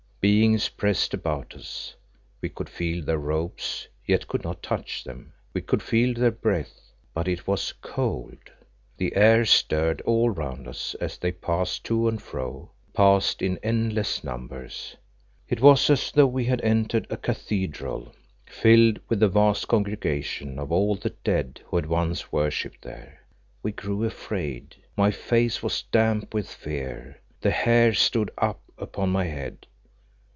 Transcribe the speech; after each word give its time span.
Beings 0.23 0.69
pressed 0.69 1.15
about 1.15 1.55
us; 1.55 1.95
we 2.43 2.49
could 2.49 2.69
feel 2.69 3.03
their 3.03 3.17
robes, 3.17 3.87
yet 4.05 4.27
could 4.27 4.43
not 4.43 4.61
touch 4.61 5.03
them; 5.03 5.33
we 5.51 5.61
could 5.61 5.81
feel 5.81 6.13
their 6.13 6.29
breath, 6.29 6.91
but 7.11 7.27
it 7.27 7.47
was 7.47 7.73
cold. 7.81 8.37
The 8.97 9.15
air 9.15 9.45
stirred 9.45 9.99
all 10.01 10.29
round 10.29 10.67
us 10.67 10.93
as 11.01 11.17
they 11.17 11.31
passed 11.31 11.83
to 11.85 12.07
and 12.07 12.21
fro, 12.21 12.69
passed 12.93 13.41
in 13.41 13.57
endless 13.63 14.23
numbers. 14.23 14.95
It 15.49 15.59
was 15.59 15.89
as 15.89 16.11
though 16.11 16.27
we 16.27 16.45
had 16.45 16.61
entered 16.61 17.07
a 17.09 17.17
cathedral 17.17 18.13
filled 18.45 18.99
with 19.09 19.21
the 19.21 19.27
vast 19.27 19.67
congregation 19.69 20.59
of 20.59 20.71
all 20.71 20.93
the 20.97 21.15
dead 21.23 21.61
who 21.65 21.81
once 21.87 22.21
had 22.21 22.31
worshipped 22.31 22.83
there. 22.83 23.21
We 23.63 23.71
grew 23.71 24.03
afraid 24.03 24.75
my 24.95 25.09
face 25.09 25.63
was 25.63 25.81
damp 25.91 26.31
with 26.31 26.47
fear, 26.47 27.19
the 27.41 27.49
hair 27.49 27.95
stood 27.95 28.29
up 28.37 28.61
upon 28.77 29.09
my 29.09 29.25
head. 29.25 29.65